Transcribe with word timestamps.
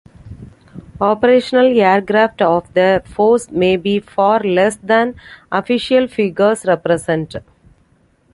Operational 0.99 1.79
aircraft 1.79 2.41
of 2.41 2.73
the 2.73 3.03
force 3.05 3.51
may 3.51 3.77
be 3.77 3.99
far 3.99 4.39
less 4.39 4.77
than 4.77 5.13
official 5.51 6.07
figures 6.07 6.65
represent. 6.65 7.35